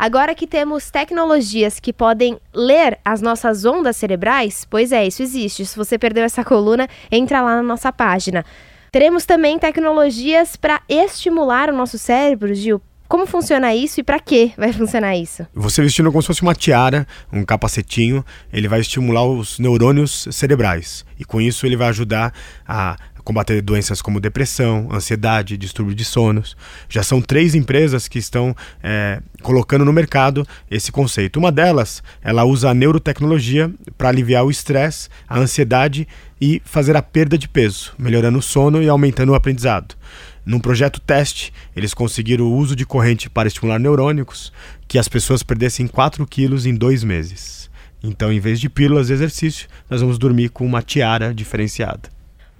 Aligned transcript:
Agora 0.00 0.34
que 0.34 0.46
temos 0.46 0.90
tecnologias 0.90 1.78
que 1.78 1.92
podem 1.92 2.40
ler 2.54 2.98
as 3.04 3.20
nossas 3.20 3.66
ondas 3.66 3.98
cerebrais, 3.98 4.64
pois 4.64 4.92
é, 4.92 5.06
isso 5.06 5.22
existe. 5.22 5.66
Se 5.66 5.76
você 5.76 5.98
perdeu 5.98 6.24
essa 6.24 6.42
coluna, 6.42 6.88
entra 7.12 7.42
lá 7.42 7.56
na 7.56 7.62
nossa 7.62 7.92
página. 7.92 8.42
Teremos 8.90 9.26
também 9.26 9.58
tecnologias 9.58 10.56
para 10.56 10.80
estimular 10.88 11.68
o 11.68 11.76
nosso 11.76 11.98
cérebro, 11.98 12.54
Gil. 12.54 12.80
Como 13.10 13.26
funciona 13.26 13.74
isso 13.74 13.98
e 13.98 14.04
para 14.04 14.20
que 14.20 14.52
vai 14.56 14.72
funcionar 14.72 15.16
isso? 15.16 15.44
Você 15.52 15.82
vestindo 15.82 16.12
como 16.12 16.22
se 16.22 16.28
fosse 16.28 16.42
uma 16.42 16.54
tiara, 16.54 17.04
um 17.32 17.44
capacetinho, 17.44 18.24
ele 18.52 18.68
vai 18.68 18.78
estimular 18.78 19.24
os 19.24 19.58
neurônios 19.58 20.28
cerebrais. 20.30 21.04
E 21.18 21.24
com 21.24 21.40
isso 21.40 21.66
ele 21.66 21.76
vai 21.76 21.88
ajudar 21.88 22.32
a 22.64 22.96
combater 23.24 23.60
doenças 23.62 24.00
como 24.00 24.20
depressão, 24.20 24.88
ansiedade, 24.92 25.56
distúrbio 25.56 25.92
de 25.92 26.04
sonos. 26.04 26.56
Já 26.88 27.02
são 27.02 27.20
três 27.20 27.56
empresas 27.56 28.06
que 28.06 28.20
estão 28.20 28.54
é, 28.80 29.20
colocando 29.42 29.84
no 29.84 29.92
mercado 29.92 30.46
esse 30.70 30.92
conceito. 30.92 31.36
Uma 31.36 31.50
delas, 31.50 32.04
ela 32.22 32.44
usa 32.44 32.70
a 32.70 32.74
neurotecnologia 32.74 33.72
para 33.98 34.08
aliviar 34.08 34.44
o 34.44 34.52
estresse, 34.52 35.08
a 35.28 35.36
ansiedade 35.36 36.06
e 36.40 36.62
fazer 36.64 36.96
a 36.96 37.02
perda 37.02 37.36
de 37.36 37.48
peso, 37.48 37.92
melhorando 37.98 38.38
o 38.38 38.42
sono 38.42 38.80
e 38.80 38.88
aumentando 38.88 39.32
o 39.32 39.34
aprendizado. 39.34 39.96
Num 40.44 40.58
projeto 40.58 41.00
teste, 41.00 41.52
eles 41.76 41.92
conseguiram 41.92 42.46
o 42.46 42.56
uso 42.56 42.74
de 42.74 42.86
corrente 42.86 43.28
para 43.28 43.48
estimular 43.48 43.78
neurônicos, 43.78 44.52
que 44.88 44.98
as 44.98 45.08
pessoas 45.08 45.42
perdessem 45.42 45.86
4 45.86 46.26
quilos 46.26 46.66
em 46.66 46.74
dois 46.74 47.04
meses. 47.04 47.70
Então, 48.02 48.32
em 48.32 48.40
vez 48.40 48.58
de 48.58 48.70
pílulas 48.70 49.08
de 49.08 49.12
exercício, 49.12 49.68
nós 49.88 50.00
vamos 50.00 50.18
dormir 50.18 50.48
com 50.48 50.64
uma 50.64 50.82
tiara 50.82 51.34
diferenciada. 51.34 52.08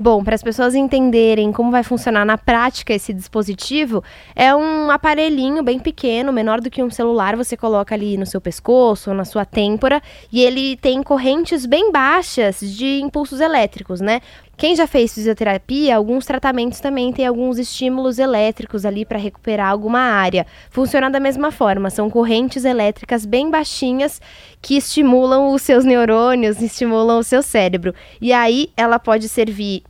Bom, 0.02 0.24
para 0.24 0.34
as 0.34 0.42
pessoas 0.42 0.74
entenderem 0.74 1.52
como 1.52 1.70
vai 1.70 1.82
funcionar 1.82 2.24
na 2.24 2.38
prática 2.38 2.94
esse 2.94 3.12
dispositivo, 3.12 4.02
é 4.34 4.54
um 4.54 4.90
aparelhinho 4.90 5.62
bem 5.62 5.78
pequeno, 5.78 6.32
menor 6.32 6.58
do 6.58 6.70
que 6.70 6.82
um 6.82 6.88
celular, 6.88 7.36
você 7.36 7.54
coloca 7.54 7.94
ali 7.94 8.16
no 8.16 8.24
seu 8.24 8.40
pescoço 8.40 9.10
ou 9.10 9.16
na 9.16 9.26
sua 9.26 9.44
têmpora, 9.44 10.00
e 10.32 10.40
ele 10.40 10.78
tem 10.78 11.02
correntes 11.02 11.66
bem 11.66 11.92
baixas 11.92 12.60
de 12.60 12.98
impulsos 13.02 13.40
elétricos, 13.40 14.00
né? 14.00 14.22
Quem 14.60 14.76
já 14.76 14.86
fez 14.86 15.14
fisioterapia, 15.14 15.96
alguns 15.96 16.26
tratamentos 16.26 16.80
também 16.80 17.10
têm 17.14 17.26
alguns 17.26 17.58
estímulos 17.58 18.18
elétricos 18.18 18.84
ali 18.84 19.06
para 19.06 19.16
recuperar 19.16 19.70
alguma 19.70 20.00
área. 20.00 20.46
Funciona 20.68 21.08
da 21.08 21.18
mesma 21.18 21.50
forma, 21.50 21.88
são 21.88 22.10
correntes 22.10 22.66
elétricas 22.66 23.24
bem 23.24 23.50
baixinhas 23.50 24.20
que 24.60 24.76
estimulam 24.76 25.54
os 25.54 25.62
seus 25.62 25.82
neurônios, 25.82 26.60
estimulam 26.60 27.20
o 27.20 27.24
seu 27.24 27.42
cérebro. 27.42 27.94
E 28.20 28.34
aí 28.34 28.68
ela 28.76 28.98
pode 28.98 29.30
servir 29.30 29.82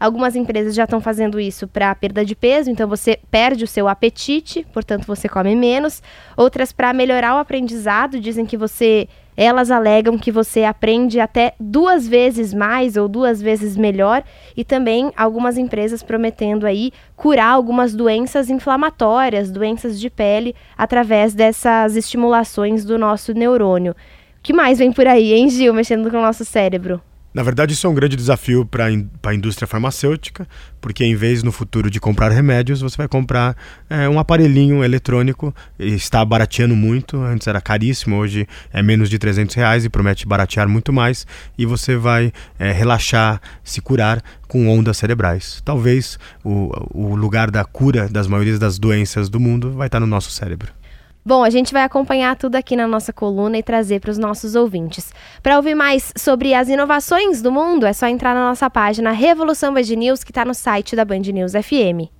Algumas 0.00 0.34
empresas 0.34 0.74
já 0.74 0.84
estão 0.84 0.98
fazendo 0.98 1.38
isso 1.38 1.68
para 1.68 1.94
perda 1.94 2.24
de 2.24 2.34
peso, 2.34 2.70
então 2.70 2.88
você 2.88 3.20
perde 3.30 3.64
o 3.64 3.68
seu 3.68 3.86
apetite, 3.86 4.66
portanto 4.72 5.06
você 5.06 5.28
come 5.28 5.54
menos. 5.54 6.02
Outras 6.38 6.72
para 6.72 6.94
melhorar 6.94 7.34
o 7.34 7.38
aprendizado, 7.38 8.18
dizem 8.18 8.46
que 8.46 8.56
você 8.56 9.06
elas 9.42 9.70
alegam 9.70 10.18
que 10.18 10.30
você 10.30 10.64
aprende 10.64 11.18
até 11.18 11.54
duas 11.58 12.06
vezes 12.06 12.52
mais 12.52 12.98
ou 12.98 13.08
duas 13.08 13.40
vezes 13.40 13.74
melhor 13.74 14.22
e 14.54 14.62
também 14.62 15.10
algumas 15.16 15.56
empresas 15.56 16.02
prometendo 16.02 16.66
aí 16.66 16.92
curar 17.16 17.48
algumas 17.48 17.94
doenças 17.94 18.50
inflamatórias, 18.50 19.50
doenças 19.50 19.98
de 19.98 20.10
pele 20.10 20.54
através 20.76 21.32
dessas 21.32 21.96
estimulações 21.96 22.84
do 22.84 22.98
nosso 22.98 23.32
neurônio. 23.32 23.92
O 23.92 23.96
que 24.42 24.52
mais 24.52 24.78
vem 24.78 24.92
por 24.92 25.06
aí, 25.06 25.32
hein, 25.32 25.48
Gil, 25.48 25.72
mexendo 25.72 26.10
com 26.10 26.18
o 26.18 26.22
nosso 26.22 26.44
cérebro? 26.44 27.00
Na 27.32 27.44
verdade, 27.44 27.74
isso 27.74 27.86
é 27.86 27.90
um 27.90 27.94
grande 27.94 28.16
desafio 28.16 28.66
para 28.66 28.86
a 28.86 29.34
indústria 29.34 29.66
farmacêutica, 29.66 30.48
porque 30.80 31.04
em 31.04 31.14
vez 31.14 31.44
no 31.44 31.52
futuro 31.52 31.88
de 31.88 32.00
comprar 32.00 32.30
remédios, 32.30 32.80
você 32.80 32.96
vai 32.96 33.06
comprar 33.06 33.56
é, 33.88 34.08
um 34.08 34.18
aparelhinho 34.18 34.82
eletrônico, 34.82 35.54
está 35.78 36.24
barateando 36.24 36.74
muito, 36.74 37.22
antes 37.22 37.46
era 37.46 37.60
caríssimo, 37.60 38.16
hoje 38.16 38.48
é 38.72 38.82
menos 38.82 39.08
de 39.08 39.16
300 39.16 39.54
reais 39.54 39.84
e 39.84 39.88
promete 39.88 40.26
baratear 40.26 40.68
muito 40.68 40.92
mais, 40.92 41.24
e 41.56 41.64
você 41.64 41.96
vai 41.96 42.32
é, 42.58 42.72
relaxar, 42.72 43.40
se 43.62 43.80
curar 43.80 44.20
com 44.48 44.68
ondas 44.68 44.96
cerebrais. 44.96 45.62
Talvez 45.64 46.18
o, 46.42 46.72
o 46.92 47.14
lugar 47.14 47.48
da 47.48 47.64
cura 47.64 48.08
das 48.08 48.26
maiorias 48.26 48.58
das 48.58 48.76
doenças 48.76 49.28
do 49.28 49.38
mundo 49.38 49.70
vai 49.70 49.86
estar 49.86 50.00
no 50.00 50.06
nosso 50.06 50.32
cérebro. 50.32 50.79
Bom, 51.24 51.44
a 51.44 51.50
gente 51.50 51.72
vai 51.72 51.82
acompanhar 51.82 52.34
tudo 52.34 52.56
aqui 52.56 52.74
na 52.74 52.86
nossa 52.86 53.12
coluna 53.12 53.58
e 53.58 53.62
trazer 53.62 54.00
para 54.00 54.10
os 54.10 54.18
nossos 54.18 54.54
ouvintes. 54.54 55.12
Para 55.42 55.56
ouvir 55.56 55.74
mais 55.74 56.12
sobre 56.16 56.54
as 56.54 56.68
inovações 56.68 57.42
do 57.42 57.52
mundo, 57.52 57.86
é 57.86 57.92
só 57.92 58.06
entrar 58.06 58.34
na 58.34 58.48
nossa 58.48 58.70
página 58.70 59.10
Revolução 59.10 59.72
Band 59.72 59.82
News, 59.82 60.24
que 60.24 60.30
está 60.30 60.44
no 60.44 60.54
site 60.54 60.96
da 60.96 61.04
Band 61.04 61.20
News 61.20 61.52
FM. 61.52 62.10